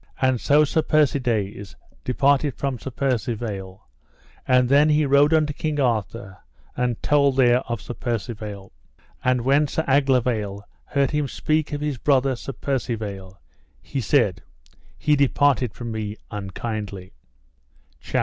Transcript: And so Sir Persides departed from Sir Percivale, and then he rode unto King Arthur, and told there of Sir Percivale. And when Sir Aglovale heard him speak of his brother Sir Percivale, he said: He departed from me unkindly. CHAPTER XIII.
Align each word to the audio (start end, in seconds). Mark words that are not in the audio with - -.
And 0.19 0.41
so 0.41 0.63
Sir 0.63 0.81
Persides 0.81 1.75
departed 2.03 2.55
from 2.55 2.79
Sir 2.79 2.89
Percivale, 2.89 3.87
and 4.47 4.67
then 4.67 4.89
he 4.89 5.05
rode 5.05 5.31
unto 5.31 5.53
King 5.53 5.79
Arthur, 5.79 6.39
and 6.75 6.99
told 7.03 7.37
there 7.37 7.59
of 7.71 7.83
Sir 7.83 7.93
Percivale. 7.93 8.71
And 9.23 9.41
when 9.41 9.67
Sir 9.67 9.83
Aglovale 9.87 10.63
heard 10.85 11.11
him 11.11 11.27
speak 11.27 11.71
of 11.71 11.81
his 11.81 11.99
brother 11.99 12.35
Sir 12.35 12.53
Percivale, 12.53 13.39
he 13.79 14.01
said: 14.01 14.41
He 14.97 15.15
departed 15.15 15.75
from 15.75 15.91
me 15.91 16.17
unkindly. 16.31 17.13
CHAPTER 17.99 18.09
XIII. 18.09 18.19